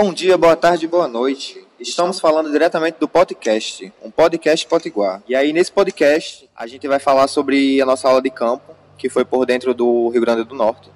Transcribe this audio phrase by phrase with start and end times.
[0.00, 1.66] Bom dia, boa tarde, boa noite.
[1.80, 5.20] Estamos falando diretamente do podcast, um podcast potiguar.
[5.28, 9.08] E aí, nesse podcast, a gente vai falar sobre a nossa aula de campo, que
[9.08, 10.88] foi por dentro do Rio Grande do Norte,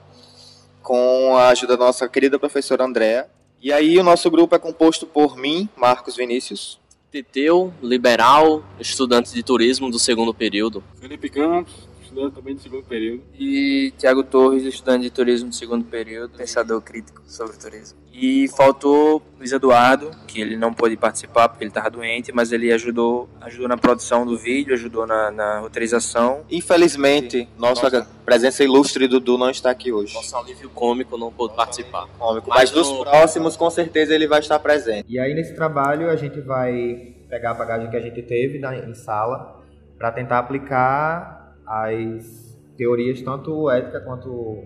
[0.84, 3.28] com a ajuda da nossa querida professora Andréa.
[3.60, 6.78] E aí, o nosso grupo é composto por mim, Marcos Vinícius.
[7.10, 10.80] Teteu, liberal, estudante de turismo do segundo período.
[11.00, 13.22] Felipe Campos, estudante também do segundo período.
[13.38, 17.98] E Tiago Torres, estudante de turismo do segundo período, pensador crítico sobre turismo.
[18.12, 22.70] E faltou Luiz Eduardo, que ele não pôde participar porque ele estava doente, mas ele
[22.70, 26.44] ajudou, ajudou na produção do vídeo, ajudou na, na roteirização.
[26.50, 28.06] Infelizmente, nossa, Nossa.
[28.24, 30.14] presença ilustre Dudu não está aqui hoje.
[30.14, 32.06] Nosso alívio cômico não pôde participar.
[32.18, 35.06] Cômico, Mas mas dos no- próximos, com certeza, ele vai estar presente.
[35.08, 38.76] E aí nesse trabalho a gente vai pegar a bagagem que a gente teve na,
[38.76, 39.58] em sala
[39.98, 41.41] para tentar aplicar
[41.72, 44.62] as teorias tanto ética quanto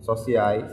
[0.00, 0.70] sociais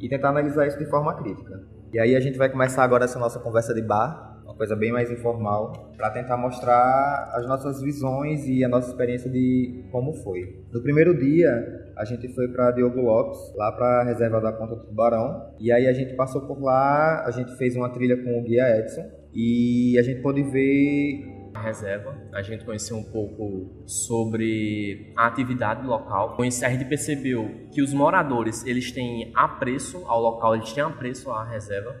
[0.00, 1.62] e tentar analisar isso de forma crítica.
[1.92, 4.90] E aí a gente vai começar agora essa nossa conversa de bar, uma coisa bem
[4.90, 10.64] mais informal, para tentar mostrar as nossas visões e a nossa experiência de como foi.
[10.72, 14.74] No primeiro dia, a gente foi para Diogo Lopes, lá para a reserva da Ponta
[14.74, 18.40] do Tubarão, e aí a gente passou por lá, a gente fez uma trilha com
[18.40, 23.82] o guia Edson e a gente pôde ver a reserva, a gente conheceu um pouco
[23.86, 26.34] sobre a atividade local.
[26.36, 31.30] Conhece- A gente percebeu que os moradores eles têm apreço ao local, eles têm apreço
[31.30, 31.94] à reserva.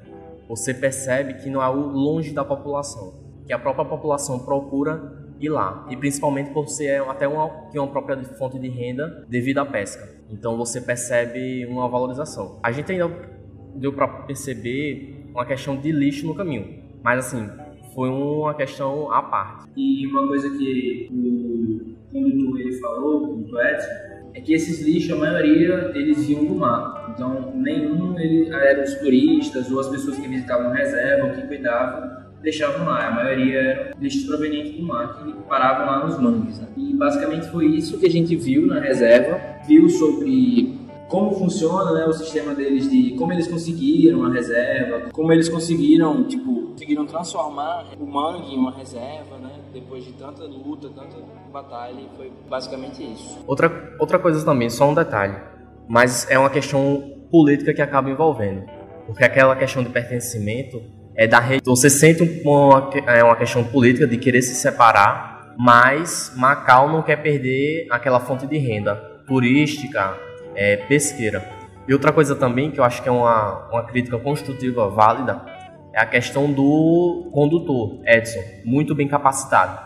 [0.48, 3.14] Você percebe que não é longe da população,
[3.46, 7.80] que a própria população procura ir lá, e principalmente por ser até uma, que é
[7.80, 10.08] uma própria fonte de renda devido à pesca.
[10.30, 12.58] Então você percebe uma valorização.
[12.62, 13.10] A gente ainda
[13.74, 17.48] deu para perceber uma questão de lixo no caminho, mas assim
[17.94, 19.68] foi uma questão à parte.
[19.76, 23.88] E uma coisa que o condutor ele falou, o Edson,
[24.34, 27.12] é que esses lixos, a maioria, eles vinham do mar.
[27.14, 31.46] Então, nenhum ele, eram os turistas ou as pessoas que visitavam a reserva ou que
[31.46, 32.10] cuidavam,
[32.42, 33.08] deixavam lá.
[33.08, 36.60] A maioria eram lixos provenientes do mar, que paravam lá nos mangues.
[36.60, 36.68] né?
[36.76, 39.38] E basicamente foi isso que a gente viu na reserva.
[39.66, 45.30] Viu sobre como funciona né, o sistema deles de como eles conseguiram a reserva, como
[45.30, 49.50] eles conseguiram, tipo, conseguiram transformar o mangue em uma reserva, né?
[49.72, 51.16] Depois de tanta luta, tanta
[51.52, 53.38] batalha, e foi basicamente isso.
[53.46, 55.36] Outra, outra coisa também, só um detalhe,
[55.88, 58.64] mas é uma questão política que acaba envolvendo.
[59.06, 60.82] Porque aquela questão de pertencimento
[61.14, 61.62] é da rede.
[61.66, 67.16] Você sente uma, é uma questão política de querer se separar, mas Macau não quer
[67.16, 68.94] perder aquela fonte de renda
[69.26, 70.16] turística,
[70.54, 71.46] é, pesqueira.
[71.86, 75.51] E outra coisa também que eu acho que é uma, uma crítica construtiva válida
[75.92, 79.78] é a questão do condutor, Edson, muito bem capacitado.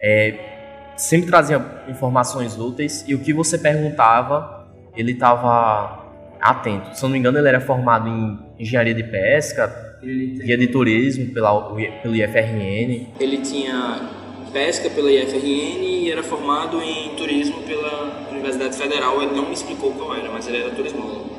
[0.00, 6.06] É, sempre trazia informações úteis e o que você perguntava, ele estava
[6.40, 6.96] atento.
[6.96, 10.68] Se eu não me engano, ele era formado em engenharia de pesca, Ele, guia de
[10.68, 13.08] turismo pela, pelo IFRN.
[13.18, 14.08] ele tinha
[14.52, 19.20] pesca pela IFRN e era formado em turismo pela Universidade Federal.
[19.22, 21.30] Ele não me explicou qual era, mas ele era turismólogo.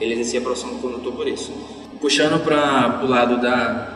[0.00, 1.52] Ele exercia a profissão de condutor por isso.
[2.04, 3.88] Puxando para o lado da,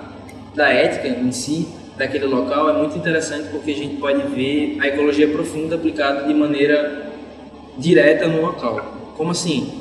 [0.54, 4.86] da ética em si, daquele local, é muito interessante porque a gente pode ver a
[4.86, 7.12] ecologia profunda aplicada de maneira
[7.76, 9.12] direta no local.
[9.14, 9.78] Como assim?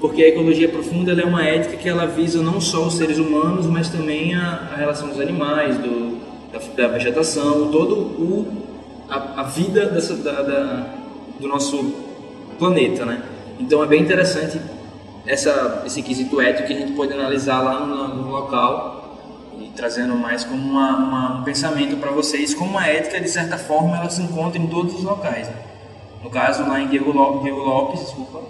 [0.00, 3.66] Porque a ecologia profunda é uma ética que ela visa não só os seres humanos,
[3.66, 6.18] mas também a, a relação dos animais, do,
[6.50, 8.64] da, da vegetação, todo o
[9.06, 10.86] a, a vida dessa, da, da,
[11.38, 11.94] do nosso
[12.58, 13.22] planeta, né?
[13.58, 14.58] Então é bem interessante
[15.26, 19.18] essa, esse quesito ético que a gente pode analisar lá no, no local
[19.60, 23.58] e trazendo mais como uma, uma- um pensamento para vocês, como a ética de certa
[23.58, 25.46] forma ela se encontra em todos os locais.
[25.48, 25.54] né?
[26.22, 28.40] No caso lá em Diego Lopes, Diego Lopes desculpa,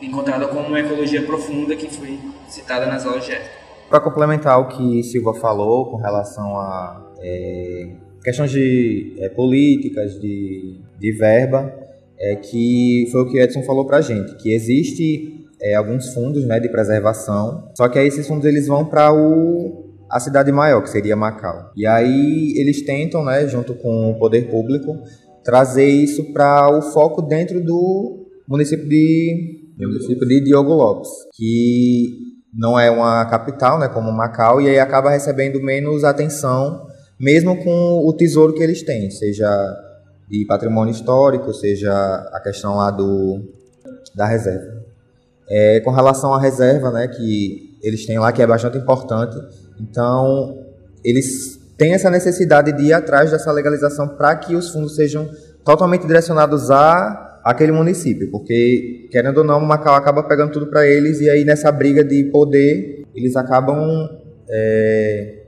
[0.00, 3.50] encontrada como uma ecologia profunda que foi citada nas aulas de ética.
[3.88, 7.90] Para complementar o que Silva falou com relação a é,
[8.24, 11.72] questões de é, políticas, de, de verba,
[12.18, 16.44] é que foi o que Edson falou para a gente, que existe é, alguns fundos
[16.44, 20.82] né, de preservação, só que aí esses fundos eles vão para o a cidade maior,
[20.82, 21.70] que seria Macau.
[21.74, 24.98] E aí eles tentam, né, junto com o poder público,
[25.42, 32.10] trazer isso para o foco dentro do município de município de Diogo Lopes, que
[32.54, 36.86] não é uma capital, né, como Macau, e aí acaba recebendo menos atenção,
[37.18, 39.48] mesmo com o tesouro que eles têm, seja
[40.28, 41.90] de patrimônio histórico, seja
[42.32, 43.40] a questão lá do
[44.14, 44.81] da reserva.
[45.48, 49.36] É, com relação à reserva, né, que eles têm lá, que é bastante importante,
[49.80, 50.56] então
[51.04, 55.28] eles têm essa necessidade de ir atrás dessa legalização para que os fundos sejam
[55.64, 61.20] totalmente direcionados a aquele município, porque querendo ou não, Macau acaba pegando tudo para eles
[61.20, 64.08] e aí nessa briga de poder eles acabam
[64.48, 65.42] é,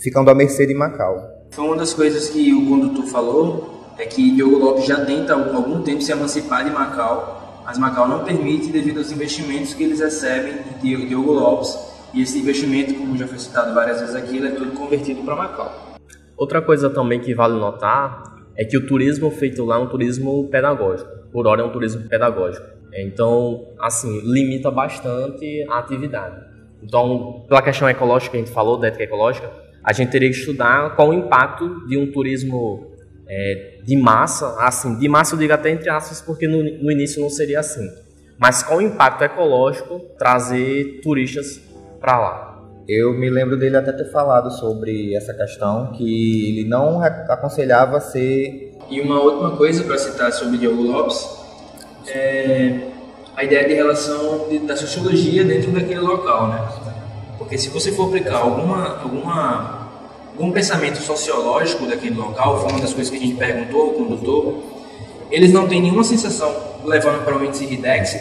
[0.00, 1.46] ficando à mercê de Macau.
[1.50, 5.82] Foi uma das coisas que o condutor falou, é que Diogo Lopes já tenta algum
[5.82, 7.39] tempo se emancipar de Macau,
[7.70, 11.78] mas Macau não permite devido aos investimentos que eles recebem de Diogo Lopes,
[12.12, 15.96] e esse investimento, como já foi citado várias vezes aqui, é tudo convertido para Macau.
[16.36, 18.24] Outra coisa também que vale notar
[18.56, 21.08] é que o turismo feito lá é um turismo pedagógico.
[21.30, 22.66] Por hora é um turismo pedagógico.
[22.92, 26.44] Então, assim, limita bastante a atividade.
[26.82, 29.48] Então, pela questão ecológica que a gente falou, da ética ecológica,
[29.84, 32.90] a gente teria que estudar qual o impacto de um turismo
[33.32, 37.22] é, de massa, assim, de massa eu digo até entre aspas, porque no, no início
[37.22, 37.88] não seria assim.
[38.36, 41.60] Mas qual o impacto ecológico trazer turistas
[42.00, 42.50] para lá?
[42.88, 48.76] Eu me lembro dele até ter falado sobre essa questão, que ele não aconselhava ser.
[48.90, 51.24] E uma última coisa para citar sobre Diogo Lopes
[52.08, 52.80] é
[53.36, 56.68] a ideia de relação de, da sociologia dentro daquele local, né?
[57.38, 59.79] Porque se você for aplicar alguma, alguma,
[60.40, 64.54] algum pensamento sociológico daquele local, foi uma das coisas que a gente perguntou ao condutor,
[65.30, 66.50] eles não têm nenhuma sensação,
[66.82, 68.16] levando para o índice RIDEX,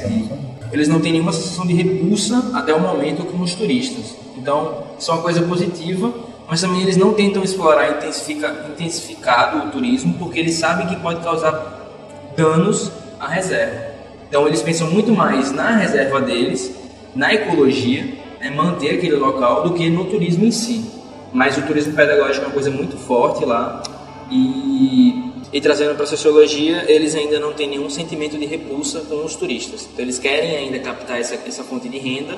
[0.70, 4.18] eles não têm nenhuma sensação de repulsa até o momento com os turistas.
[4.38, 6.14] Então, isso é uma coisa positiva,
[6.46, 11.24] mas também eles não tentam explorar intensifica, intensificado o turismo, porque eles sabem que pode
[11.24, 11.90] causar
[12.36, 13.94] danos à reserva.
[14.28, 16.76] Então, eles pensam muito mais na reserva deles,
[17.16, 18.06] na ecologia,
[18.42, 20.99] né, manter aquele local, do que no turismo em si.
[21.32, 23.84] Mas o turismo pedagógico é uma coisa muito forte lá
[24.32, 29.26] e e trazendo para a sociologia, eles ainda não têm nenhum sentimento de repulsa com
[29.26, 29.90] os turistas.
[29.92, 32.38] Então, eles querem ainda captar essa, essa fonte de renda,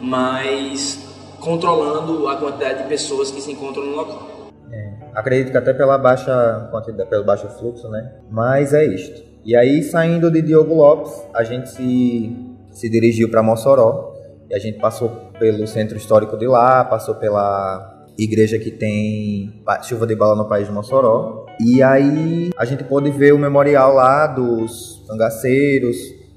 [0.00, 1.04] mas
[1.40, 4.50] controlando a quantidade de pessoas que se encontram no local.
[4.70, 8.12] É, acredito que até pela baixa quantidade, pelo baixo fluxo, né?
[8.30, 9.22] Mas é isto.
[9.44, 12.36] E aí, saindo de Diogo Lopes, a gente se,
[12.70, 14.14] se dirigiu para Mossoró.
[14.48, 15.08] E a gente passou
[15.38, 20.66] pelo centro histórico de lá, passou pela igreja que tem chuva de bala no país
[20.66, 21.46] de Mossoró.
[21.60, 25.96] E aí a gente pôde ver o memorial lá dos cangaceiros,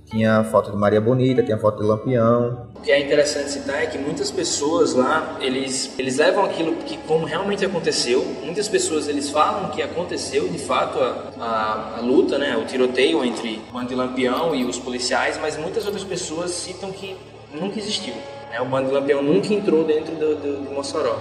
[0.09, 2.67] tinha foto de Maria Bonita, tinha foto de Lampião.
[2.75, 6.97] O que é interessante citar é que muitas pessoas lá, eles, eles levam aquilo que
[6.99, 8.23] como realmente aconteceu.
[8.43, 13.23] Muitas pessoas eles falam que aconteceu de fato a, a, a luta, né, o tiroteio
[13.25, 17.17] entre o bando de Lampião e os policiais, mas muitas outras pessoas citam que
[17.53, 18.13] nunca existiu.
[18.49, 18.61] Né?
[18.61, 21.17] O bando de Lampião nunca entrou dentro do, do, de Mossoró.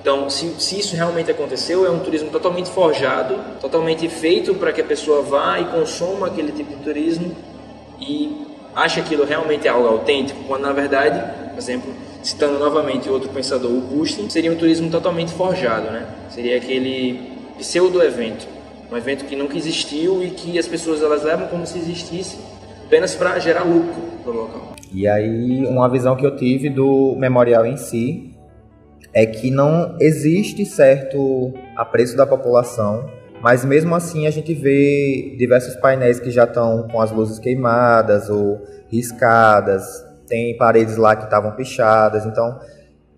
[0.00, 4.80] Então, se, se, isso realmente aconteceu, é um turismo totalmente forjado, totalmente feito para que
[4.80, 7.34] a pessoa vá e consuma aquele tipo de turismo
[8.00, 11.92] e acha aquilo realmente algo autêntico, quando na verdade, por exemplo,
[12.22, 16.06] citando novamente outro pensador, o Pustin, seria um turismo totalmente forjado, né?
[16.30, 18.46] Seria aquele pseudo-evento,
[18.90, 22.38] um evento que nunca existiu e que as pessoas elas levam como se existisse
[22.84, 24.76] apenas para gerar lucro para o local.
[24.92, 28.37] E aí, uma visão que eu tive do memorial em si
[29.12, 33.08] é que não existe certo apreço da população,
[33.42, 38.28] mas mesmo assim a gente vê diversos painéis que já estão com as luzes queimadas
[38.28, 42.58] ou riscadas, tem paredes lá que estavam pichadas, então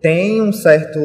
[0.00, 1.00] tem um certo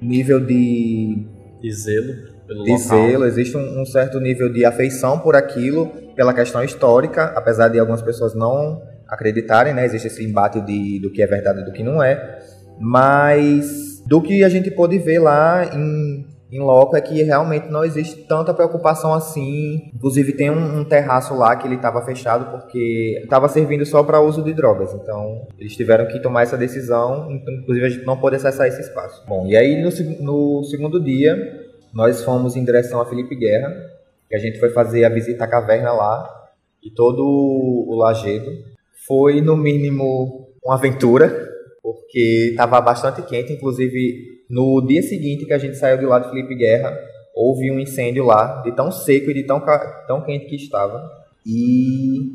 [0.00, 1.26] nível de,
[1.60, 2.14] de zelo
[2.46, 2.86] pelo de local.
[2.88, 5.86] zelo, existe um, um certo nível de afeição por aquilo,
[6.16, 9.84] pela questão histórica, apesar de algumas pessoas não acreditarem, né?
[9.84, 12.38] Existe esse embate de, do que é verdade e do que não é,
[12.78, 17.84] mas do que a gente pôde ver lá em, em loco é que realmente não
[17.84, 19.88] existe tanta preocupação assim.
[19.94, 24.20] Inclusive tem um, um terraço lá que ele estava fechado porque estava servindo só para
[24.20, 24.92] uso de drogas.
[24.94, 27.30] Então eles tiveram que tomar essa decisão.
[27.30, 29.24] Então, inclusive a gente não pôde acessar esse espaço.
[29.28, 29.90] Bom, e aí no,
[30.24, 31.36] no segundo dia
[31.94, 33.72] nós fomos em direção a Felipe Guerra,
[34.28, 36.28] que a gente foi fazer a visita à caverna lá
[36.82, 38.50] e todo o lajedo.
[39.06, 41.49] Foi no mínimo uma aventura
[42.10, 46.28] porque estava bastante quente, inclusive no dia seguinte que a gente saiu de lá de
[46.28, 46.92] Felipe Guerra,
[47.34, 49.62] houve um incêndio lá, de tão seco e de tão,
[50.08, 51.00] tão quente que estava.
[51.46, 52.32] E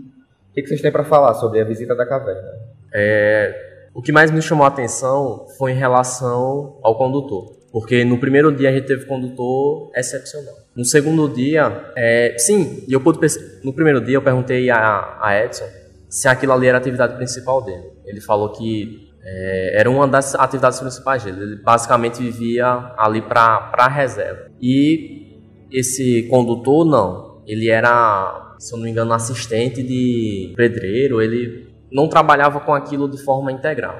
[0.49, 2.49] o que, que vocês têm para falar sobre a visita da caverna?
[2.93, 7.53] É, o que mais me chamou a atenção foi em relação ao condutor.
[7.69, 10.55] Porque no primeiro dia a gente teve condutor excepcional.
[10.73, 13.19] No segundo dia, é, sim, eu pude
[13.61, 15.65] no primeiro dia eu perguntei a, a Edson
[16.07, 17.83] se aquilo ali era a atividade principal dele.
[18.05, 21.41] Ele falou que é, era uma das atividades principais dele.
[21.41, 24.51] Ele basicamente vivia ali para a reserva.
[24.61, 25.41] E
[25.71, 27.41] esse condutor, não.
[27.47, 31.21] Ele era, se eu não me engano, assistente de pedreiro.
[31.21, 33.99] Ele não trabalhava com aquilo de forma integral.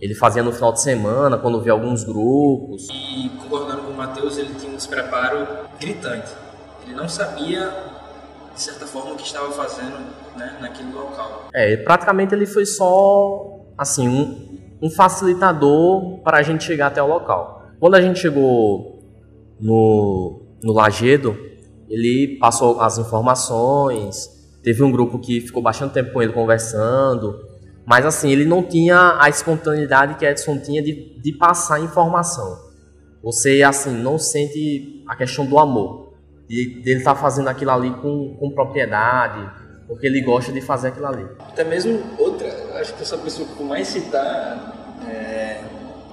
[0.00, 2.88] Ele fazia no final de semana, quando via alguns grupos.
[2.90, 5.46] E concordando com o Matheus, ele tinha um despreparo
[5.80, 6.32] gritante.
[6.84, 7.70] Ele não sabia,
[8.52, 9.96] de certa forma, o que estava fazendo
[10.36, 11.48] né, naquele local.
[11.54, 14.51] É, praticamente ele foi só, assim, um,
[14.82, 17.62] um facilitador para a gente chegar até o local.
[17.78, 19.00] Quando a gente chegou
[19.60, 21.38] no, no Lagedo,
[21.88, 24.28] ele passou as informações,
[24.62, 27.38] teve um grupo que ficou bastante tempo com ele conversando,
[27.86, 32.58] mas assim, ele não tinha a espontaneidade que Edson tinha de, de passar informação.
[33.22, 36.14] Você, assim, não sente a questão do amor,
[36.48, 39.48] de, de ele estar tá fazendo aquilo ali com, com propriedade,
[39.92, 41.26] porque ele gosta de fazer aquilo ali.
[41.38, 42.48] Até mesmo outra,
[42.80, 45.60] acho que essa pessoa que mais citar é,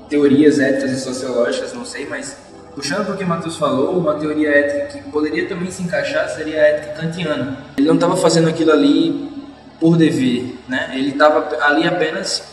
[0.09, 2.35] teorias éticas e sociológicas, não sei, mas
[2.75, 6.27] puxando para o que o Matheus falou, uma teoria ética que poderia também se encaixar
[6.29, 7.57] seria a ética kantiana.
[7.77, 9.31] Ele não estava fazendo aquilo ali
[9.79, 10.91] por dever, né?
[10.93, 12.43] Ele estava ali apenas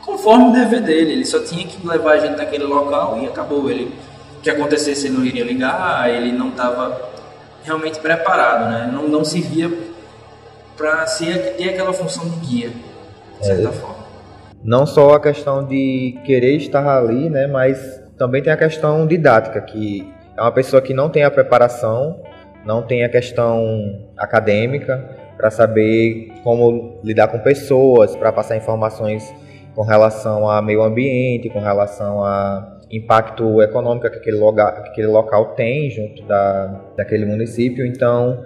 [0.00, 1.12] conforme o dever dele.
[1.12, 3.70] Ele só tinha que levar a gente naquele local e acabou.
[3.70, 3.92] Ele
[4.36, 7.10] o que acontecesse ele não iria ligar, ele não estava
[7.64, 8.90] realmente preparado, né?
[8.92, 9.70] Não, não servia
[10.78, 11.04] para
[11.56, 12.70] ter aquela função de guia,
[13.40, 14.06] de certa é, forma.
[14.62, 17.48] Não só a questão de querer estar ali, né?
[17.48, 22.22] Mas também tem a questão didática, que é uma pessoa que não tem a preparação,
[22.64, 25.04] não tem a questão acadêmica
[25.36, 29.32] para saber como lidar com pessoas, para passar informações
[29.74, 35.06] com relação a meio ambiente, com relação a impacto econômico que aquele, lugar, que aquele
[35.08, 37.86] local tem junto da, daquele município.
[37.86, 38.42] Então,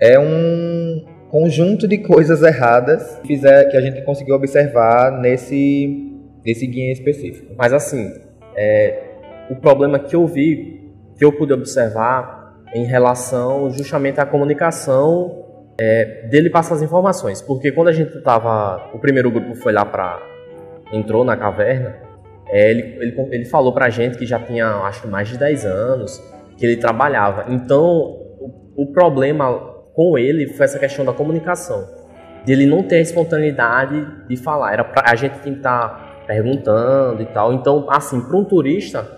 [0.00, 6.92] é um conjunto de coisas erradas fizer, que a gente conseguiu observar nesse, nesse guia
[6.92, 7.52] específico.
[7.58, 8.08] Mas, assim,
[8.56, 9.02] é,
[9.50, 15.44] o problema que eu vi, que eu pude observar em relação justamente à comunicação
[15.76, 17.42] é, dele passar as informações.
[17.42, 18.92] Porque quando a gente estava.
[18.94, 20.22] O primeiro grupo foi lá para.
[20.92, 21.96] entrou na caverna,
[22.46, 25.66] é, ele, ele, ele falou pra gente que já tinha, acho que mais de 10
[25.66, 26.22] anos,
[26.56, 27.46] que ele trabalhava.
[27.48, 27.84] Então,
[28.38, 31.88] o, o problema com ele foi essa questão da comunicação.
[32.44, 34.72] De ele não ter a espontaneidade de falar.
[34.74, 37.52] Era pra, a gente tem que estar tá perguntando e tal.
[37.54, 39.08] Então, assim, para um turista,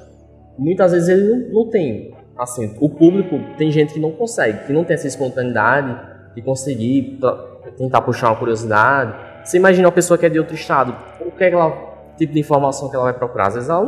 [0.57, 2.15] muitas vezes ele não, não tem.
[2.39, 5.99] Assim, o público tem gente que não consegue, que não tem essa espontaneidade
[6.35, 7.19] de conseguir
[7.79, 9.15] tentar puxar uma curiosidade.
[9.43, 12.41] Você imagina uma pessoa que é de outro estado, o que é aquela tipo de
[12.41, 13.49] informação que ela vai procurar?
[13.49, 13.83] Às vezes ela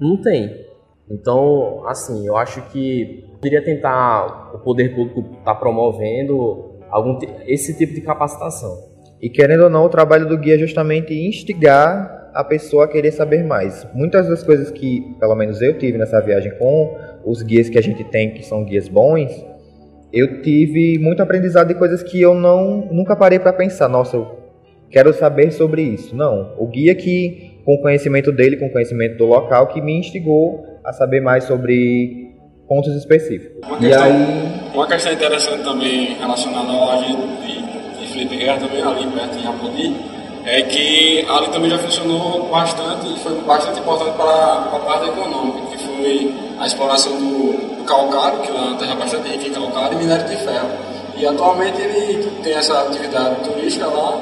[0.00, 0.73] não, não tem.
[1.10, 7.76] Então, assim, eu acho que poderia tentar o poder público estar tá promovendo algum esse
[7.76, 8.94] tipo de capacitação.
[9.20, 13.12] E querendo ou não, o trabalho do guia é justamente instigar a pessoa a querer
[13.12, 13.86] saber mais.
[13.94, 17.82] Muitas das coisas que, pelo menos eu tive nessa viagem com os guias que a
[17.82, 19.30] gente tem, que são guias bons,
[20.12, 23.88] eu tive muito aprendizado de coisas que eu não nunca parei para pensar.
[23.88, 24.38] Nossa, eu
[24.90, 26.14] quero saber sobre isso.
[26.14, 29.98] Não, o guia que com o conhecimento dele, com o conhecimento do local, que me
[29.98, 32.34] instigou a saber mais sobre
[32.68, 33.66] pontos específicos.
[33.66, 34.70] Uma questão, e aí...
[34.74, 39.42] uma questão interessante também relacionada ao agente de, de Felipe Guerra, também ali perto em
[39.42, 39.96] Rapodi,
[40.46, 45.08] é que ali também já funcionou bastante e foi bastante importante para, para a parte
[45.08, 49.98] econômica, que foi a exploração do, calcário, que é uma terra bastante rica em calcário,
[49.98, 50.70] e minério de ferro.
[51.16, 54.18] E atualmente ele tem essa atividade turística lá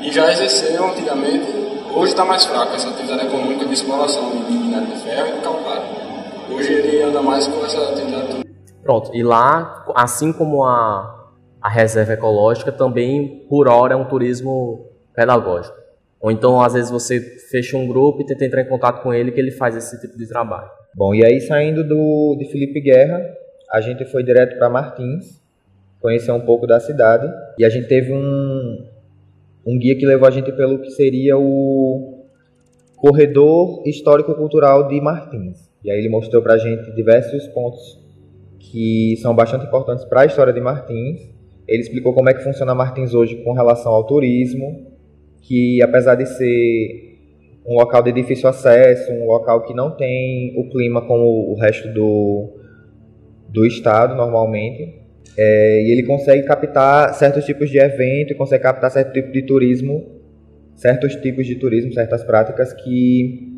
[0.00, 1.46] e já exerceu antigamente,
[1.94, 5.40] hoje está mais fraca essa atividade econômica de exploração de minério de ferro e de
[5.40, 5.82] calcário.
[6.50, 8.44] Hoje ele anda mais com essa atividade.
[8.82, 11.32] Pronto, e lá, assim como a,
[11.62, 15.76] a reserva ecológica, também por hora é um turismo pedagógico.
[16.20, 19.30] Ou então, às vezes, você fecha um grupo e tenta entrar em contato com ele
[19.30, 20.68] que ele faz esse tipo de trabalho.
[20.94, 23.20] Bom, e aí saindo do, de Felipe Guerra,
[23.70, 25.42] a gente foi direto para Martins,
[26.00, 27.26] conhecer um pouco da cidade,
[27.58, 28.86] e a gente teve um,
[29.66, 32.24] um guia que levou a gente pelo que seria o
[32.96, 35.70] corredor histórico-cultural de Martins.
[35.84, 38.02] E aí ele mostrou para a gente diversos pontos
[38.58, 41.20] que são bastante importantes para a história de Martins.
[41.68, 44.86] Ele explicou como é que funciona Martins hoje com relação ao turismo,
[45.42, 47.14] que apesar de ser
[47.66, 51.88] um local de difícil acesso, um local que não tem o clima como o resto
[51.92, 52.58] do,
[53.48, 55.03] do estado normalmente.
[55.36, 59.42] É, e ele consegue captar certos tipos de evento e consegue captar certo tipo de
[59.42, 60.22] turismo,
[60.76, 63.52] certos tipos de turismo, certas práticas que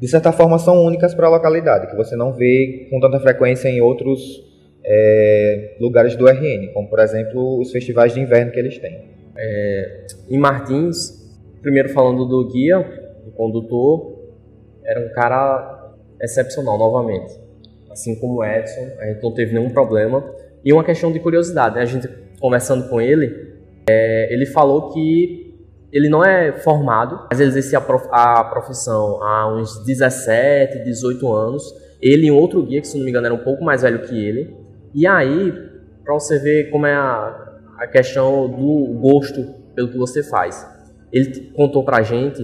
[0.00, 3.68] de certa forma são únicas para a localidade, que você não vê com tanta frequência
[3.68, 4.20] em outros
[4.84, 8.98] é, lugares do RN, como por exemplo os festivais de inverno que eles têm.
[9.36, 11.28] É, em Martins,
[11.60, 12.78] primeiro falando do guia,
[13.26, 14.18] o condutor
[14.84, 17.34] era um cara excepcional, novamente.
[17.90, 20.24] Assim como o Edson, a gente não teve nenhum problema.
[20.64, 21.82] E uma questão de curiosidade, né?
[21.82, 22.08] a gente
[22.40, 23.56] conversando com ele,
[23.88, 25.48] é, ele falou que
[25.92, 31.32] ele não é formado, mas ele exercia a, prof, a profissão há uns 17, 18
[31.32, 31.62] anos.
[32.00, 34.14] Ele e outro guia, que se não me engano era um pouco mais velho que
[34.14, 34.54] ele.
[34.94, 35.52] E aí,
[36.04, 39.42] para você ver como é a, a questão do gosto
[39.74, 40.66] pelo que você faz.
[41.12, 42.42] ele contou pra gente,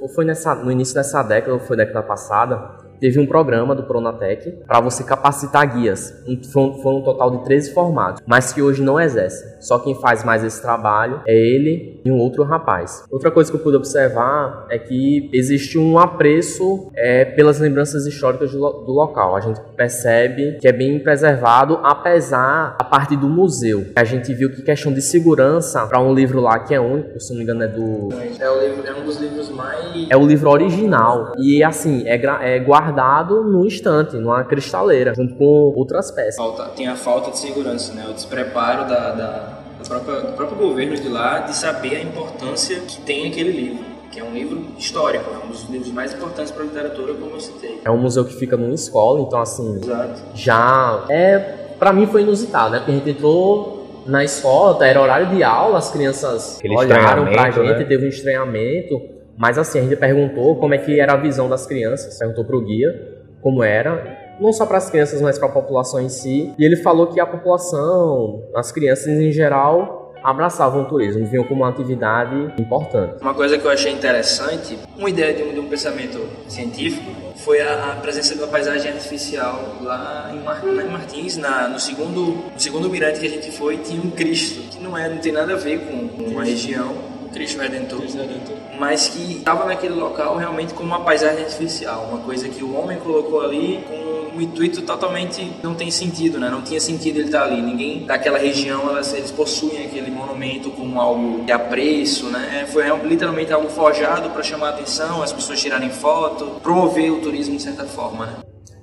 [0.00, 3.82] ou foi nessa, no início dessa década, ou foi década passada, teve um programa do
[3.82, 6.14] Pronatec para você capacitar guias.
[6.52, 9.48] Foi um, total de 13 formados, mas que hoje não exercem.
[9.60, 13.04] Só quem faz mais esse trabalho é ele e um outro rapaz.
[13.10, 18.52] Outra coisa que eu pude observar é que existe um apreço é, pelas lembranças históricas
[18.52, 19.36] do, do, local.
[19.36, 23.86] A gente percebe que é bem preservado, apesar da parte do museu.
[23.96, 27.30] A gente viu que questão de segurança para um livro lá que é único, se
[27.30, 29.76] não me engano é do é, livro, é um dos livros mais
[30.08, 35.34] é o livro original e assim é, é guardado guardado num estante, numa cristaleira, junto
[35.34, 36.36] com outras peças.
[36.36, 38.06] Falta, tem a falta de segurança, né?
[38.08, 42.80] o despreparo da, da, da própria, do próprio governo de lá de saber a importância
[42.80, 46.50] que tem aquele livro que é um livro histórico, é um dos livros mais importantes
[46.50, 47.82] para a literatura, como eu citei.
[47.84, 50.22] É um museu que fica numa escola, então assim, Exato.
[50.34, 51.38] já é
[51.78, 52.78] para mim foi inusitado, né?
[52.78, 57.50] Porque a gente entrou na escola, era horário de aula, as crianças Aquele olharam pra
[57.50, 57.84] gente, né?
[57.84, 59.15] teve um estranhamento.
[59.36, 62.60] Mas assim, a gente perguntou como é que era a visão das crianças, perguntou pro
[62.60, 66.52] guia como era, não só para as crianças, mas para a população em si.
[66.58, 71.62] E ele falou que a população, as crianças em geral, abraçavam o turismo, viam como
[71.62, 73.22] uma atividade importante.
[73.22, 77.60] Uma coisa que eu achei interessante, uma ideia de um, de um pensamento científico, foi
[77.60, 82.90] a, a, presença da paisagem artificial lá em, Mar, em Martins, na, no, segundo, segundo
[82.90, 85.56] mirante que a gente foi, tinha um Cristo, que não, é, não tem nada a
[85.56, 88.56] ver com, com a região Cristo Redentor, Cristo Redentor.
[88.80, 92.98] mas que estava naquele local realmente como uma paisagem artificial, uma coisa que o homem
[92.98, 96.50] colocou ali com um intuito totalmente não tem sentido, né?
[96.50, 97.60] Não tinha sentido ele estar ali.
[97.60, 102.62] Ninguém daquela região elas, eles possuem aquele monumento como algo de apreço, né?
[102.62, 107.20] É, foi literalmente algo forjado para chamar a atenção, as pessoas tirarem foto, promover o
[107.20, 108.26] turismo de certa forma.
[108.26, 108.32] Né?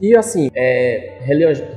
[0.01, 1.19] E assim, é,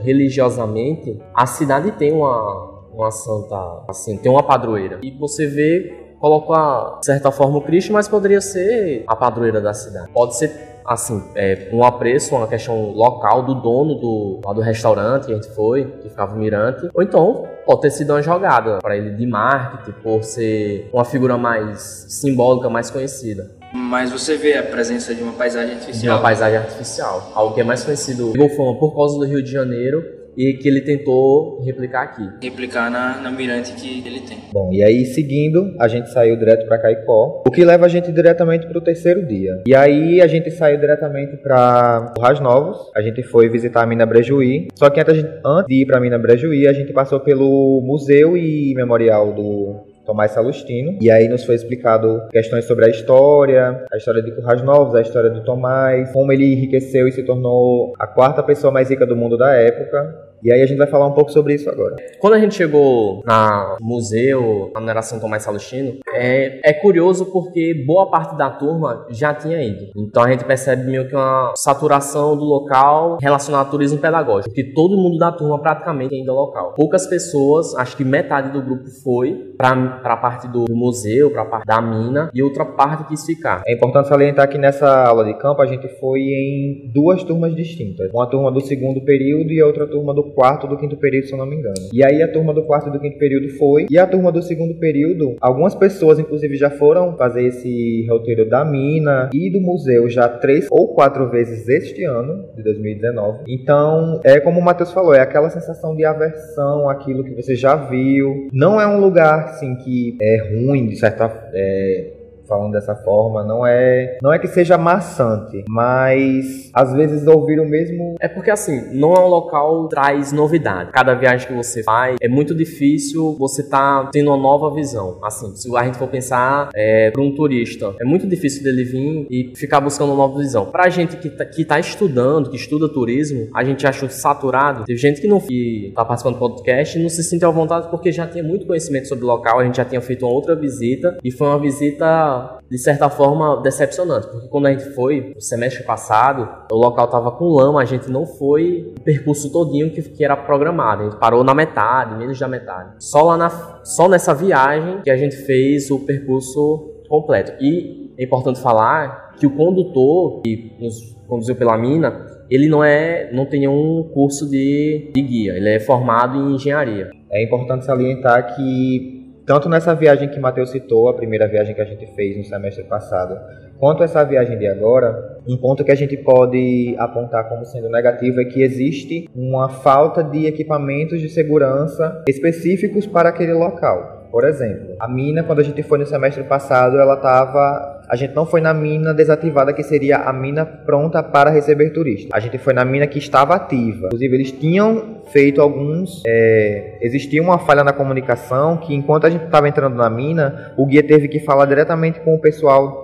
[0.02, 4.98] religiosamente, a cidade tem uma, uma santa, assim, tem uma padroeira.
[5.02, 9.72] E você vê colocar, de certa forma, o Cristo, mas poderia ser a padroeira da
[9.72, 10.08] cidade.
[10.12, 15.32] Pode ser, assim, é, um apreço, uma questão local do dono do, do restaurante que
[15.32, 18.96] a gente foi, que ficava no Mirante, ou então pode ter sido uma jogada para
[18.96, 23.50] ele de marketing, por ser uma figura mais simbólica, mais conhecida.
[23.72, 26.00] Mas você vê a presença de uma paisagem artificial.
[26.00, 27.32] De uma paisagem artificial.
[27.34, 28.32] Algo que é mais conhecido
[28.78, 32.28] por causa do Rio de Janeiro e que ele tentou replicar aqui.
[32.42, 34.38] Replicar na, na mirante que ele tem.
[34.52, 38.12] Bom, e aí seguindo, a gente saiu direto para Caicó, o que leva a gente
[38.12, 39.62] diretamente para o terceiro dia.
[39.66, 44.06] E aí a gente saiu diretamente para Ras Novos, a gente foi visitar a mina
[44.06, 47.80] Brejuí, só que antes, antes de ir para a mina Brejuí, a gente passou pelo
[47.82, 50.96] museu e memorial do Tomás Salustino.
[51.00, 55.02] E aí nos foi explicado questões sobre a história, a história de Currais Novos, a
[55.02, 59.16] história do Tomás, como ele enriqueceu e se tornou a quarta pessoa mais rica do
[59.16, 60.25] mundo da época.
[60.42, 61.96] E aí a gente vai falar um pouco sobre isso agora.
[62.20, 68.10] Quando a gente chegou na museu, na mineração Tomás Salustino, é, é curioso porque boa
[68.10, 69.90] parte da turma já tinha ido.
[69.96, 74.72] Então a gente percebe meio que uma saturação do local relacionada ao turismo pedagógico, porque
[74.72, 76.74] todo mundo da turma praticamente ainda é local.
[76.74, 81.46] Poucas pessoas, acho que metade do grupo foi para a parte do museu, para a
[81.46, 83.62] parte da mina, e outra parte quis ficar.
[83.66, 88.10] É importante salientar que nessa aula de campo a gente foi em duas turmas distintas.
[88.12, 91.32] Uma turma do segundo período e a outra turma do quarto do quinto período, se
[91.32, 91.74] eu não me engano.
[91.92, 94.42] E aí a turma do quarto e do quinto período foi, e a turma do
[94.42, 100.08] segundo período, algumas pessoas inclusive já foram fazer esse roteiro da mina e do museu
[100.08, 103.44] já três ou quatro vezes este ano, de 2019.
[103.48, 107.76] Então, é como o Matheus falou, é aquela sensação de aversão àquilo que você já
[107.76, 108.48] viu.
[108.52, 112.12] Não é um lugar assim que é ruim de certa é,
[112.46, 117.68] falando dessa forma, não é, não é que seja maçante, mas às vezes ouvir o
[117.68, 118.16] mesmo.
[118.20, 120.90] É porque assim, não é um local traz novidade.
[120.92, 125.18] Cada viagem que você faz é muito difícil você tá tendo uma nova visão.
[125.22, 129.26] Assim, se a gente for pensar é, para um turista, é muito difícil dele vir
[129.30, 130.66] e ficar buscando uma nova visão.
[130.66, 134.84] Pra gente que tá, que tá estudando, que estuda turismo, a gente achou saturado.
[134.84, 137.88] Teve gente que não que tá participando do podcast e não se sentiu à vontade
[137.88, 140.54] porque já tinha muito conhecimento sobre o local, a gente já tinha feito uma outra
[140.54, 142.35] visita e foi uma visita
[142.70, 147.30] de certa forma, decepcionante, porque quando a gente foi, no semestre passado, o local tava
[147.30, 151.18] com lama, a gente não foi o percurso todinho que, que era programado, a gente
[151.18, 152.94] parou na metade, menos da metade.
[152.98, 153.50] Só, lá na,
[153.84, 157.52] só nessa viagem que a gente fez o percurso completo.
[157.60, 163.30] E é importante falar que o condutor que nos conduziu pela mina, ele não é,
[163.32, 167.10] não tem um curso de, de guia, ele é formado em engenharia.
[167.30, 169.15] É importante salientar que
[169.46, 172.82] tanto nessa viagem que Matheus citou, a primeira viagem que a gente fez no semestre
[172.82, 173.38] passado,
[173.78, 178.40] quanto essa viagem de agora, um ponto que a gente pode apontar como sendo negativo
[178.40, 184.15] é que existe uma falta de equipamentos de segurança específicos para aquele local.
[184.30, 188.02] Por exemplo, a mina, quando a gente foi no semestre passado, ela estava.
[188.08, 192.30] A gente não foi na mina desativada, que seria a mina pronta para receber turistas.
[192.32, 194.06] A gente foi na mina que estava ativa.
[194.06, 196.22] Inclusive, eles tinham feito alguns.
[196.26, 200.86] É, existia uma falha na comunicação que, enquanto a gente estava entrando na mina, o
[200.86, 203.02] guia teve que falar diretamente com o pessoal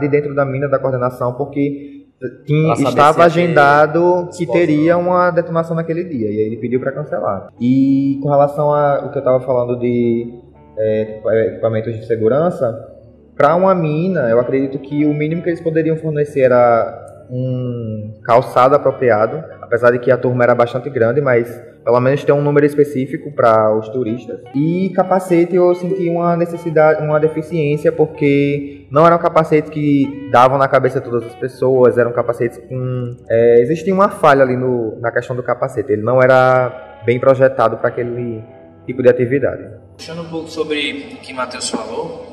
[0.00, 2.02] de dentro da mina da coordenação, porque
[2.46, 6.30] tinha, estava agendado que teria uma detonação naquele dia.
[6.30, 7.48] E aí ele pediu para cancelar.
[7.60, 10.41] E com relação ao que eu estava falando de
[10.78, 12.92] é, equipamentos de segurança,
[13.36, 18.74] para uma mina, eu acredito que o mínimo que eles poderiam fornecer era um calçado
[18.74, 21.48] apropriado, apesar de que a turma era bastante grande, mas
[21.82, 24.40] pelo menos ter um número específico para os turistas.
[24.54, 30.68] E capacete eu senti uma necessidade, uma deficiência, porque não eram capacetes que davam na
[30.68, 33.16] cabeça de todas as pessoas, eram capacetes com.
[33.28, 37.78] É, existia uma falha ali no, na questão do capacete, ele não era bem projetado
[37.78, 38.44] para aquele
[38.86, 39.64] tipo de atividade.
[39.96, 42.26] Puxando um pouco sobre o que Matheus falou,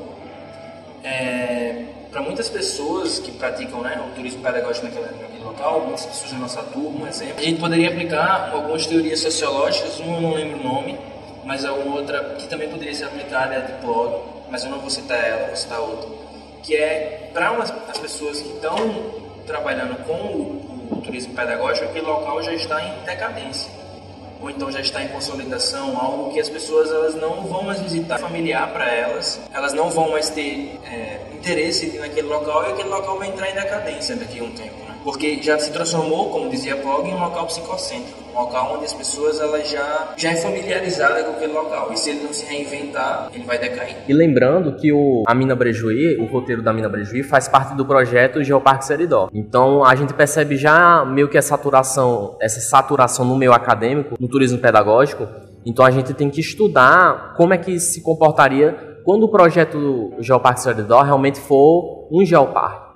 [1.04, 6.32] é, para muitas pessoas que praticam né, o turismo pedagógico naquele, naquele local, muitas pessoas
[6.32, 10.34] da nossa turma, um exemplo, a gente poderia aplicar algumas teorias sociológicas, uma eu não
[10.34, 10.98] lembro o nome,
[11.44, 14.20] mas a outra que também poderia ser aplicada é a de Plod,
[14.50, 16.08] mas eu não vou citar ela, vou citar outra,
[16.62, 18.76] que é para as pessoas que estão
[19.46, 23.79] trabalhando com o, o turismo pedagógico, aquele local já está em decadência
[24.40, 28.18] ou então já está em consolidação, algo que as pessoas elas não vão mais visitar,
[28.18, 33.18] familiar para elas, elas não vão mais ter é, interesse naquele local e aquele local
[33.18, 34.89] vai entrar em decadência daqui a um tempo, né?
[35.02, 38.92] Porque já se transformou, como dizia Pog, em um local psicocêntrico, um local onde as
[38.92, 43.28] pessoas elas já já é familiarizada com aquele local e se ele não se reinventar,
[43.32, 43.96] ele vai decair.
[44.08, 47.84] E lembrando que o a Mina Brejuí, o roteiro da Mina Brejuí faz parte do
[47.84, 49.28] projeto Geoparque Seridó.
[49.32, 54.28] Então a gente percebe já meio que a saturação, essa saturação no meio acadêmico, no
[54.28, 55.26] turismo pedagógico.
[55.64, 60.60] Então a gente tem que estudar como é que se comportaria quando o projeto Geoparque
[60.60, 62.89] Seridó realmente for um geoparque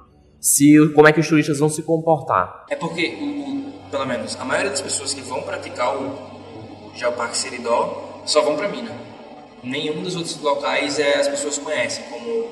[0.44, 2.66] se como é que os turistas vão se comportar.
[2.68, 3.16] É porque,
[3.90, 8.54] pelo menos, a maioria das pessoas que vão praticar o, o Geoparque Seridó só vão
[8.54, 8.92] para Mina.
[9.62, 12.48] Nenhum dos outros locais é, as pessoas conhecem, como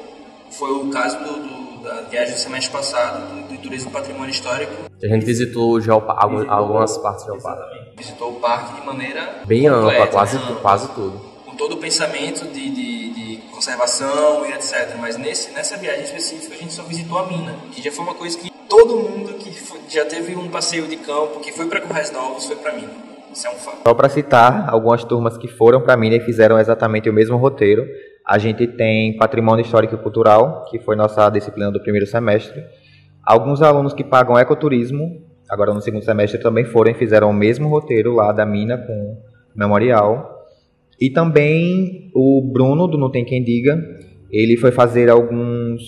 [0.50, 4.72] foi o caso do, do, da viagem do semestre passado do, do Turismo Patrimônio Histórico.
[5.02, 7.78] A gente visitou o Geoparque, visitou, algumas partes do Geoparque.
[7.98, 11.20] Visitou o parque de maneira bem completa, ampla, quase, quase tudo.
[11.44, 13.01] Com todo o pensamento de, de
[13.62, 14.96] conservação e etc.
[15.01, 18.14] Mas nesse, nessa viagem específica a gente só visitou a mina, que já foi uma
[18.14, 21.81] coisa que todo mundo que foi, já teve um passeio de campo, que foi para
[21.81, 22.90] Corrais Novos, foi para mina.
[23.33, 23.79] Isso é um fato.
[23.87, 27.87] Só para citar algumas turmas que foram para mina e fizeram exatamente o mesmo roteiro.
[28.27, 32.62] A gente tem Patrimônio Histórico e Cultural, que foi nossa disciplina do primeiro semestre.
[33.25, 37.68] Alguns alunos que pagam ecoturismo, agora no segundo semestre também foram e fizeram o mesmo
[37.68, 39.22] roteiro lá da mina com
[39.55, 40.41] memorial.
[41.02, 43.76] E também o Bruno, do Não Tem Quem Diga,
[44.30, 45.82] ele foi fazer alguns.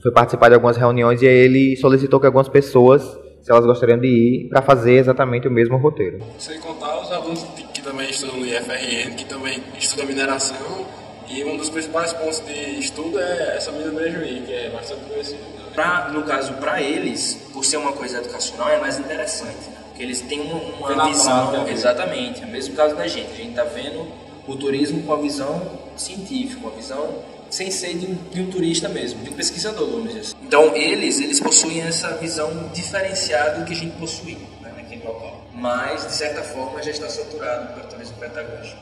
[0.00, 3.02] foi participar de algumas reuniões e aí ele solicitou que algumas pessoas,
[3.42, 6.20] se elas gostariam de ir, para fazer exatamente o mesmo roteiro.
[6.38, 7.42] Sem contar os alunos
[7.74, 10.86] que também estudam no IFRN, que também estudam mineração,
[11.28, 15.40] e um dos principais pontos de estudo é essa mina Brejuí, que é bastante conhecida.
[15.74, 19.78] Pra, no caso, para eles, por ser uma coisa educacional, é mais interessante, né?
[19.88, 21.48] porque eles têm uma, uma visão.
[21.48, 23.32] Prática, exatamente, é o mesmo caso da gente.
[23.32, 25.62] A gente está vendo o turismo com a visão
[25.96, 30.08] científica, uma visão sem ser de um, de um, turista mesmo, de um pesquisador, vamos
[30.08, 30.34] dizer assim.
[30.42, 35.46] Então, eles, eles possuem essa visão diferenciada que a gente possui né, naquele local.
[35.54, 38.80] Mas, de certa forma, já está saturado pelo turismo pedagógico.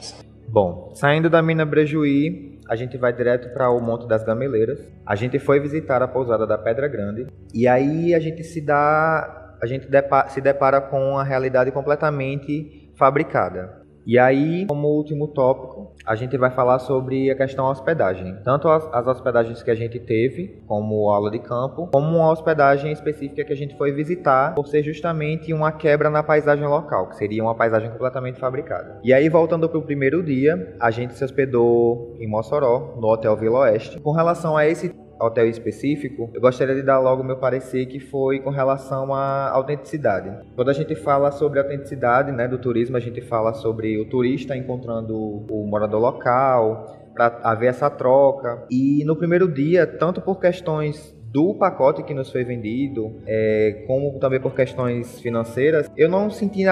[0.49, 4.79] Bom, saindo da mina Brejuí, a gente vai direto para o Monte das Gameleiras.
[5.07, 9.57] A gente foi visitar a pousada da Pedra Grande e aí a gente se dá,
[9.61, 9.89] a gente
[10.29, 13.78] se depara com a realidade completamente fabricada.
[14.09, 18.39] E aí, como último tópico, a gente vai falar sobre a questão da hospedagem.
[18.43, 22.91] Tanto as, as, hospedagens que a gente teve, como aula de campo, como uma hospedagem
[22.91, 27.17] específica que a gente foi visitar, por ser justamente uma quebra na paisagem local, que
[27.17, 28.99] seria uma paisagem completamente fabricada.
[29.05, 33.37] E aí, voltando para o primeiro dia, a gente se hospedou em Mossoró, no Hotel
[33.37, 34.01] Vila Oeste.
[34.01, 34.89] Com relação a esse
[35.21, 40.47] hotel específico, eu gostaria de dar logo meu parecer que foi com relação à autenticidade.
[40.55, 44.57] Quando a gente fala sobre autenticidade né, do turismo, a gente fala sobre o turista
[44.57, 48.65] encontrando o morador local, para haver essa troca.
[48.71, 54.19] E no primeiro dia, tanto por questões do pacote que nos foi vendido, é, como
[54.19, 56.65] também por questões financeiras, eu não senti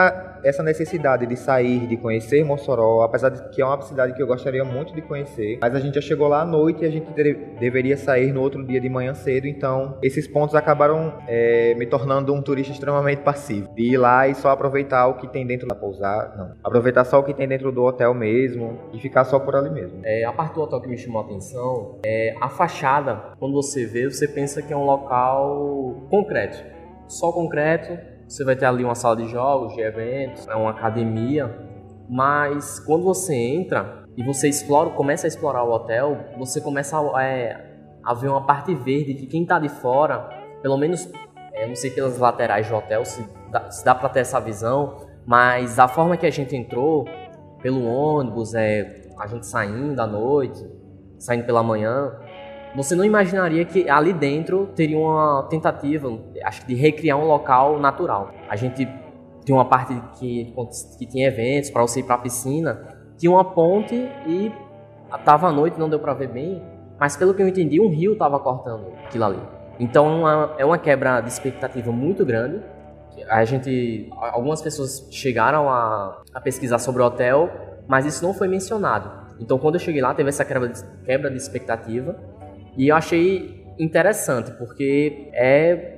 [0.42, 4.27] essa necessidade de sair, de conhecer Mossoró, apesar de que é uma cidade que eu
[4.27, 5.59] gostaria muito de conhecer.
[5.61, 7.07] Mas a gente já chegou lá à noite e a gente
[7.59, 12.33] deveria sair no outro dia de manhã cedo, então esses pontos acabaram é, me tornando
[12.33, 13.69] um turista extremamente passivo.
[13.75, 16.53] De ir lá e só aproveitar o que tem dentro da pousada, não.
[16.62, 20.01] Aproveitar só o que tem dentro do hotel mesmo e ficar só por ali mesmo.
[20.05, 23.33] É, a parte do hotel que me chamou a atenção é a fachada.
[23.38, 26.62] Quando você vê, você pensa que é um local concreto.
[27.09, 31.55] Só concreto, você vai ter ali uma sala de jogos, de eventos, é uma academia,
[32.09, 37.23] mas quando você entra e você explora, começa a explorar o hotel, você começa a,
[37.23, 40.29] é, a ver uma parte verde que quem está de fora,
[40.62, 41.09] pelo menos,
[41.53, 44.97] é, não sei pelas laterais do hotel se dá, se dá para ter essa visão,
[45.25, 47.05] mas a forma que a gente entrou,
[47.61, 50.64] pelo ônibus, é, a gente saindo à noite,
[51.19, 52.12] saindo pela manhã,
[52.77, 56.09] você não imaginaria que ali dentro teria uma tentativa,
[56.45, 58.31] acho que de recriar um local natural.
[58.51, 58.87] A gente
[59.45, 60.55] tem uma parte que,
[60.99, 63.95] que tinha eventos para você ir para a piscina, tinha uma ponte
[64.27, 64.53] e
[65.11, 66.62] estava à noite, não deu para ver bem,
[67.01, 69.41] mas pelo que eu entendi, um rio estava cortando aquilo ali.
[69.81, 72.61] Então é uma, é uma quebra de expectativa muito grande.
[73.31, 77.51] A gente, algumas pessoas chegaram a, a pesquisar sobre o hotel,
[77.89, 79.11] mas isso não foi mencionado.
[79.41, 82.36] Então quando eu cheguei lá, teve essa quebra de, quebra de expectativa
[82.77, 85.97] e eu achei interessante, porque é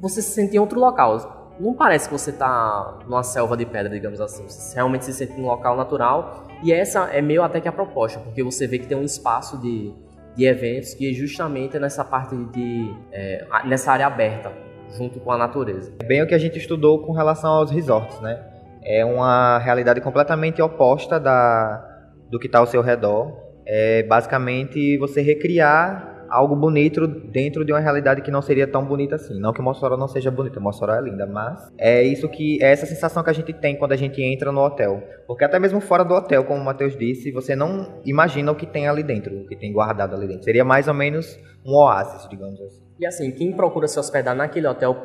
[0.00, 1.56] você se sente em outro local.
[1.58, 4.44] Não parece que você está numa selva de pedra, digamos assim.
[4.48, 6.46] Você realmente se sente num local natural.
[6.62, 9.60] E essa é meio até que a proposta, porque você vê que tem um espaço
[9.60, 9.92] de,
[10.36, 12.94] de eventos que é justamente nessa parte de.
[13.12, 14.52] É, nessa área aberta,
[14.96, 15.92] junto com a natureza.
[16.00, 18.40] É bem o que a gente estudou com relação aos resorts, né?
[18.84, 21.84] É uma realidade completamente oposta da,
[22.30, 23.36] do que está ao seu redor.
[23.66, 29.16] É basicamente você recriar algo bonito dentro de uma realidade que não seria tão bonita
[29.16, 29.38] assim.
[29.38, 32.86] Não que Mossoró não seja bonita, Mossoró é linda, mas é isso que é essa
[32.86, 35.02] sensação que a gente tem quando a gente entra no hotel.
[35.26, 38.66] Porque até mesmo fora do hotel, como o Matheus disse, você não imagina o que
[38.66, 40.44] tem ali dentro, o que tem guardado ali dentro.
[40.44, 42.82] Seria mais ou menos um oásis, digamos assim.
[42.98, 44.96] E assim, quem procura se hospedar naquele hotel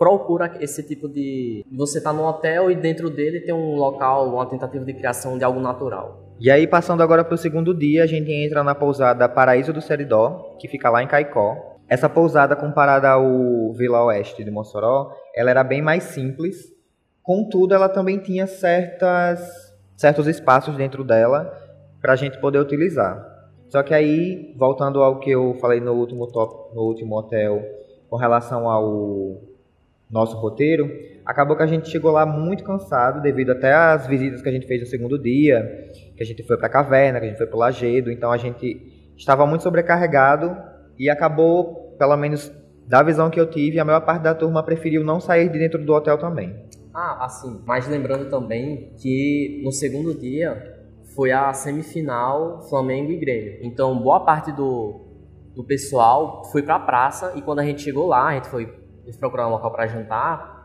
[0.00, 1.62] procura esse tipo de.
[1.70, 5.44] Você tá no hotel e dentro dele tem um local, uma tentativa de criação de
[5.44, 6.29] algo natural.
[6.40, 9.82] E aí, passando agora para o segundo dia, a gente entra na pousada Paraíso do
[9.82, 11.76] Seridó, que fica lá em Caicó.
[11.86, 16.72] Essa pousada, comparada ao Vila Oeste de Mossoró, ela era bem mais simples.
[17.22, 19.38] Contudo, ela também tinha certas,
[19.94, 21.52] certos espaços dentro dela
[22.00, 23.22] para a gente poder utilizar.
[23.68, 27.62] Só que aí, voltando ao que eu falei no último, top, no último hotel,
[28.08, 29.42] com relação ao
[30.10, 30.90] nosso roteiro,
[31.30, 34.66] acabou que a gente chegou lá muito cansado, devido até às visitas que a gente
[34.66, 37.46] fez no segundo dia, que a gente foi para a caverna, que a gente foi
[37.46, 40.56] para o lajedo, então a gente estava muito sobrecarregado
[40.98, 42.52] e acabou, pelo menos
[42.86, 45.84] da visão que eu tive, a maior parte da turma preferiu não sair de dentro
[45.84, 46.68] do hotel também.
[46.92, 50.80] Ah, assim, mas lembrando também que no segundo dia
[51.14, 53.60] foi a semifinal Flamengo e Grêmio.
[53.62, 55.00] Então, boa parte do,
[55.54, 58.68] do pessoal foi para a praça e quando a gente chegou lá, a gente foi
[59.20, 60.59] procurar um local para jantar,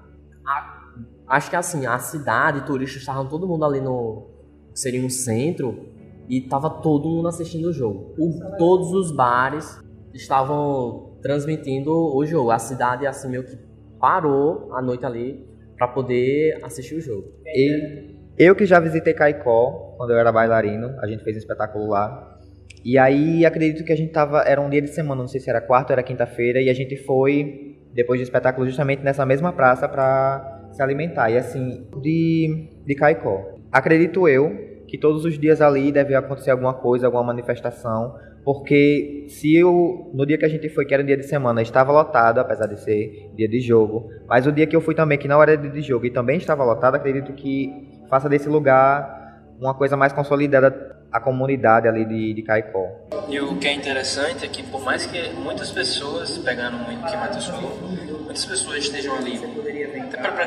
[1.27, 4.29] acho que assim, a cidade, turistas estavam todo mundo ali no
[4.73, 5.87] seria um centro
[6.27, 8.13] e tava todo mundo assistindo o jogo.
[8.17, 9.79] O, todos os bares
[10.13, 12.51] estavam transmitindo o jogo.
[12.51, 13.57] A cidade assim meio que
[13.99, 17.27] parou a noite ali para poder assistir o jogo.
[17.45, 21.87] E eu que já visitei Caicó quando eu era bailarino, a gente fez um espetáculo
[21.87, 22.37] lá.
[22.83, 25.49] E aí acredito que a gente tava, era um dia de semana, não sei se
[25.49, 29.51] era quarta ou era quinta-feira, e a gente foi depois do espetáculo justamente nessa mesma
[29.53, 31.29] praça para se alimentar.
[31.29, 33.53] E assim, de, de Caicó.
[33.71, 39.55] Acredito eu que todos os dias ali deve acontecer alguma coisa, alguma manifestação, porque se
[39.55, 42.67] eu, no dia que a gente foi, que era dia de semana, estava lotado, apesar
[42.67, 45.57] de ser dia de jogo, mas o dia que eu fui também, que não era
[45.57, 50.13] dia de jogo e também estava lotado, acredito que faça desse lugar uma coisa mais
[50.13, 53.07] consolidada a comunidade ali de, de Caicó.
[53.29, 57.09] E o que é interessante é que por mais que muitas pessoas, pegando muito o
[57.09, 57.77] que Matheus falou,
[58.25, 59.39] muitas pessoas estejam ali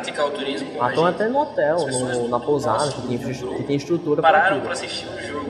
[0.09, 0.69] praticar o turismo.
[0.81, 4.73] Ah, estão até no hotel, no, na pousada, que tem, que tem estrutura Pararam para
[4.73, 5.49] assistir o jogo.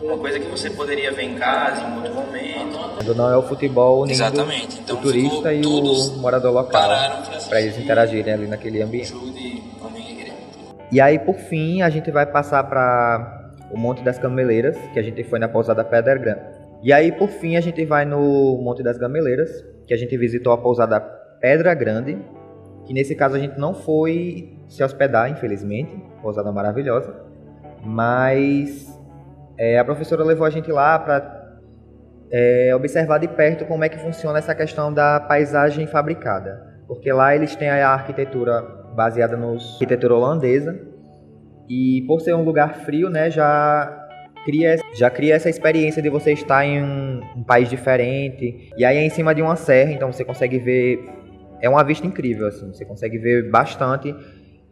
[0.00, 3.14] Uma coisa que você poderia ver em casa em outro momento.
[3.14, 4.80] Não é o futebol unindo Exatamente.
[4.80, 6.88] Então, o turista e o morador local
[7.48, 9.14] para eles interagirem ali naquele ambiente.
[10.90, 15.02] E aí, por fim, a gente vai passar para o Monte das Gameleiras, que a
[15.02, 16.40] gente foi na pousada Pedra Grande.
[16.82, 20.52] E aí, por fim, a gente vai no Monte das Gameleiras, que a gente visitou
[20.52, 21.00] a pousada
[21.40, 22.18] Pedra Grande,
[22.84, 27.14] que nesse caso a gente não foi se hospedar, infelizmente, pousada maravilhosa,
[27.84, 29.00] mas
[29.58, 31.42] é, a professora levou a gente lá para
[32.30, 36.72] é, observar de perto como é que funciona essa questão da paisagem fabricada.
[36.86, 38.62] Porque lá eles têm a arquitetura
[38.94, 40.78] baseada na arquitetura holandesa
[41.68, 44.02] e por ser um lugar frio, né, já
[44.44, 48.70] cria, já cria essa experiência de você estar em um, um país diferente.
[48.76, 51.21] E aí é em cima de uma serra, então você consegue ver.
[51.62, 52.66] É uma vista incrível, assim.
[52.72, 54.14] Você consegue ver bastante.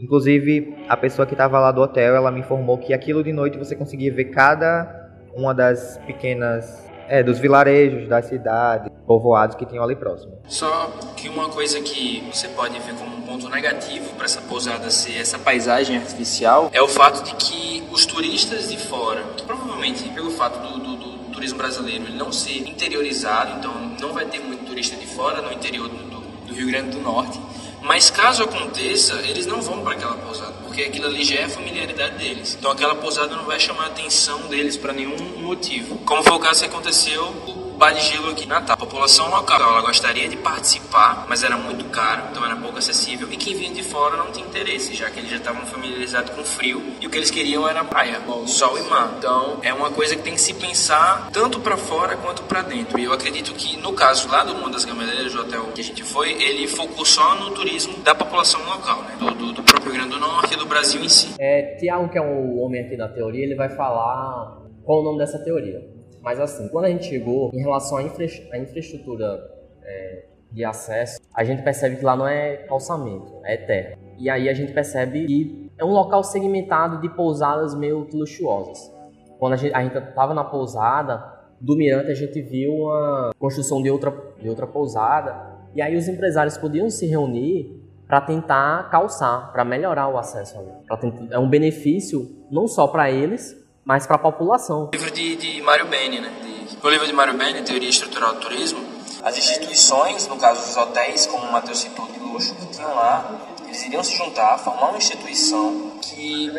[0.01, 3.57] Inclusive, a pessoa que estava lá do hotel, ela me informou que aquilo de noite
[3.57, 9.85] você conseguia ver cada uma das pequenas é, dos vilarejos, das cidades, povoados que tinham
[9.85, 10.39] ali próximo.
[10.49, 14.91] Só que uma coisa que você pode ver como um ponto negativo para essa pousada
[14.91, 20.31] ser essa paisagem artificial é o fato de que os turistas de fora, provavelmente pelo
[20.31, 24.65] fato do, do, do turismo brasileiro ele não ser interiorizado, então não vai ter muito
[24.65, 26.10] turista de fora no interior do,
[26.51, 27.41] do Rio Grande do Norte,
[27.81, 31.49] mas caso aconteça, eles não vão para aquela pousada porque aquilo ali já é a
[31.49, 32.57] familiaridade deles.
[32.59, 35.97] Então aquela pousada não vai chamar a atenção deles para nenhum motivo.
[36.05, 37.35] Como foi o caso que aconteceu
[37.81, 38.75] Bar de Gelo aqui em Natal.
[38.75, 43.27] A população local ela gostaria de participar, mas era muito caro, então era pouco acessível.
[43.33, 46.45] E quem vinha de fora não tinha interesse, já que eles já estavam familiarizados com
[46.45, 49.15] frio e o que eles queriam era praia, sol e mar.
[49.17, 52.99] Então é uma coisa que tem que se pensar tanto para fora quanto para dentro.
[52.99, 55.85] E eu acredito que no caso lá do Mundo das Gameleiras, do hotel que a
[55.85, 59.17] gente foi, ele focou só no turismo da população local, né?
[59.19, 61.35] do, do, do próprio Rio Grande do Norte do Brasil em si.
[61.39, 65.17] É, Tiago, que é o homem aqui da teoria, ele vai falar qual o nome
[65.17, 65.99] dessa teoria.
[66.23, 69.41] Mas assim, quando a gente chegou, em relação à, infra à infraestrutura
[69.83, 73.97] é, de acesso, a gente percebe que lá não é calçamento, é terra.
[74.19, 78.93] E aí a gente percebe que é um local segmentado de pousadas meio luxuosas.
[79.39, 84.13] Quando a gente estava na pousada, do Mirante a gente viu uma construção de outra,
[84.41, 85.59] de outra pousada.
[85.75, 90.71] E aí os empresários podiam se reunir para tentar calçar, para melhorar o acesso ali.
[91.01, 94.85] Tentar, é um benefício não só para eles, mas para a população.
[94.85, 96.33] O livro de, de Mário Beni, né?
[96.43, 98.85] De, no livro de Mário Beni, Teoria Estrutural do Turismo,
[99.23, 103.25] as instituições, no caso os hotéis, como o Matheus citou de luxo, que tinham lá,
[103.65, 106.51] eles iriam se juntar, formar uma instituição que,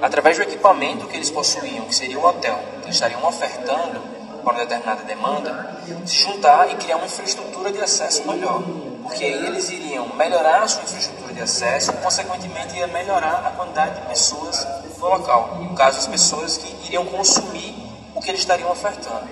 [0.00, 4.00] através do equipamento que eles possuíam, que seria o hotel, eles estariam ofertando
[4.42, 8.62] para uma determinada demanda, se juntar e criar uma infraestrutura de acesso melhor.
[9.02, 14.00] Porque aí eles iriam melhorar a sua infraestrutura de acesso, consequentemente ia melhorar a quantidade
[14.00, 14.66] de pessoas
[15.00, 15.56] no local.
[15.62, 17.74] No caso, as pessoas que iriam consumir
[18.14, 19.26] o que eles estariam ofertando.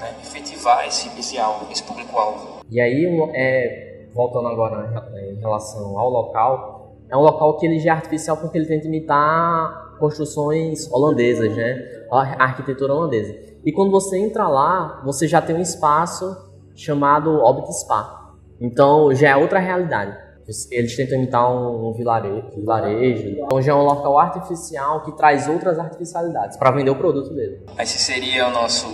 [0.00, 0.14] Né?
[0.22, 1.36] Efetivar esse, esse,
[1.70, 2.62] esse público-alvo.
[2.70, 7.92] E aí, é, voltando agora em relação ao local, é um local que ele já
[7.92, 11.76] é artificial porque ele tenta imitar construções holandesas, né?
[12.10, 13.34] A arquitetura holandesa.
[13.64, 16.36] E quando você entra lá, você já tem um espaço
[16.74, 18.34] chamado Hobbit Spa.
[18.60, 20.16] Então já é outra realidade.
[20.70, 23.28] Eles tentam imitar um vilarejo, vilarejo.
[23.44, 27.64] Então já é um local artificial que traz outras artificialidades para vender o produto dele.
[27.78, 28.86] Esse seria o nosso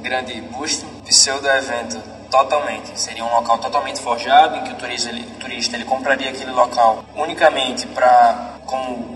[0.00, 1.98] grande busto, pseudo evento
[2.30, 2.98] totalmente.
[2.98, 6.52] Seria um local totalmente forjado em que o turista ele, o turista, ele compraria aquele
[6.52, 9.14] local unicamente para como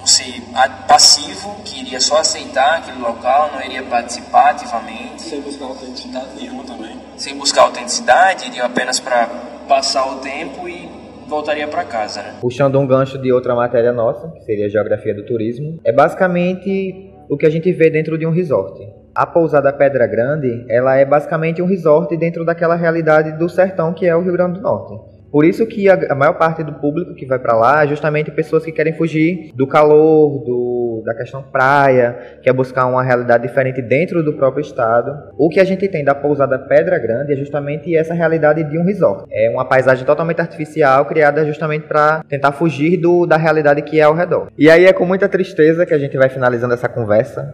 [0.00, 0.42] um ser
[0.86, 5.22] passivo que iria só aceitar aquele local, não iria participar ativamente.
[5.22, 7.00] Sem buscar autenticidade nenhuma também.
[7.16, 9.26] Sem buscar autenticidade, iria apenas para
[9.66, 10.93] passar o tempo e
[11.26, 12.34] voltaria para casa, né?
[12.40, 17.10] Puxando um gancho de outra matéria nossa, que seria a Geografia do Turismo, é basicamente
[17.28, 18.80] o que a gente vê dentro de um resort.
[19.14, 24.06] A pousada Pedra Grande, ela é basicamente um resort dentro daquela realidade do sertão que
[24.06, 25.13] é o Rio Grande do Norte.
[25.34, 28.30] Por isso que a, a maior parte do público que vai para lá é justamente
[28.30, 33.82] pessoas que querem fugir do calor, do, da questão praia, quer buscar uma realidade diferente
[33.82, 35.10] dentro do próprio estado.
[35.36, 38.84] O que a gente tem da pousada Pedra Grande é justamente essa realidade de um
[38.84, 39.24] resort.
[39.28, 44.04] É uma paisagem totalmente artificial criada justamente para tentar fugir do, da realidade que é
[44.04, 44.52] ao redor.
[44.56, 47.52] E aí é com muita tristeza que a gente vai finalizando essa conversa.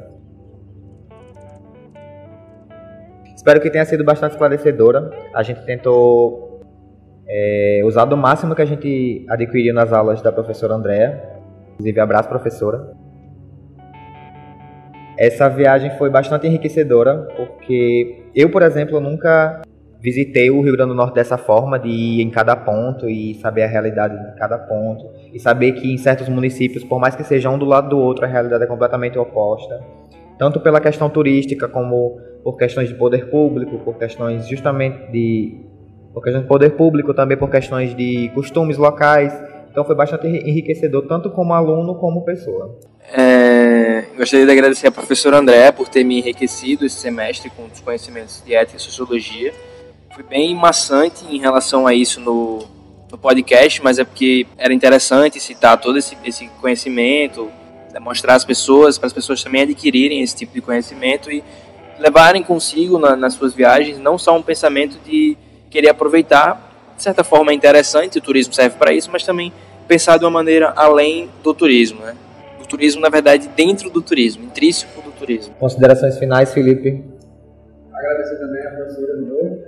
[3.35, 5.09] Espero que tenha sido bastante esclarecedora.
[5.35, 6.50] A gente tentou
[7.33, 11.23] é, usado o máximo que a gente adquiriu nas aulas da professora Andréa.
[11.75, 12.93] Inclusive, abraço, professora.
[15.17, 19.63] Essa viagem foi bastante enriquecedora, porque eu, por exemplo, nunca
[20.01, 23.63] visitei o Rio Grande do Norte dessa forma, de ir em cada ponto e saber
[23.63, 25.05] a realidade de cada ponto.
[25.33, 28.25] E saber que em certos municípios, por mais que sejam um do lado do outro,
[28.25, 29.79] a realidade é completamente oposta.
[30.37, 35.70] Tanto pela questão turística, como por questões de poder público, por questões justamente de
[36.13, 39.33] por questões de poder público, também por questões de costumes locais.
[39.71, 42.77] Então foi bastante enriquecedor, tanto como aluno como pessoa.
[43.13, 47.81] É, gostaria de agradecer à professora André por ter me enriquecido esse semestre com os
[47.81, 49.53] conhecimentos de ética e sociologia.
[50.13, 52.65] Fui bem maçante em relação a isso no,
[53.11, 57.49] no podcast, mas é porque era interessante citar todo esse, esse conhecimento,
[57.93, 61.45] demonstrar às pessoas, para as pessoas também adquirirem esse tipo de conhecimento e
[61.99, 65.37] levarem consigo na, nas suas viagens não só um pensamento de
[65.71, 69.53] querer aproveitar, de certa forma é interessante, o turismo serve para isso, mas também
[69.89, 72.15] pensar de uma maneira além do turismo, né?
[72.63, 75.55] O turismo, na verdade, dentro do turismo, intrínseco do turismo.
[75.55, 77.03] Considerações finais, Felipe?
[77.93, 79.59] Agradecer também a professora de novo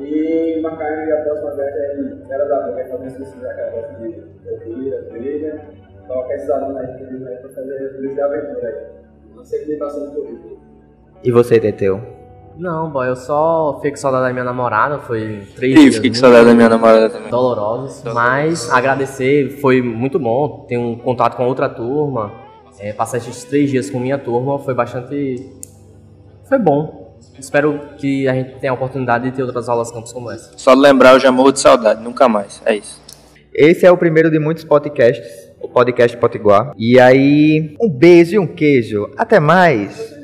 [0.00, 4.04] e marcar a próxima viagem era da boa, fazer se você já gosta de
[4.50, 5.60] ouvir, a trilha,
[6.06, 9.34] colocar esses alunos aí para fazer turismo de aventura aí.
[9.34, 10.58] Não sei que passando por isso.
[11.24, 12.15] E você, Teteu?
[12.58, 16.10] Não, boy, eu só fiquei com saudade da minha namorada, foi três E dias fiquei
[16.10, 17.30] com saudade da minha namorada também.
[17.30, 22.32] dolorosos, mas agradecer, foi muito bom ter um contato com outra turma,
[22.78, 25.50] é, passar esses três dias com minha turma foi bastante,
[26.48, 27.04] foi bom.
[27.38, 30.52] Espero que a gente tenha a oportunidade de ter outras aulas campus como essa.
[30.56, 32.62] Só lembrar, eu já morro de saudade, nunca mais.
[32.64, 33.00] É isso.
[33.52, 35.26] Esse é o primeiro de muitos podcasts,
[35.60, 36.72] o podcast Potiguar.
[36.78, 39.10] E aí, um beijo e um queijo.
[39.18, 40.15] Até mais!